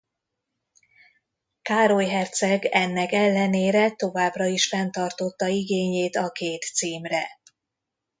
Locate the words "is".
4.45-4.67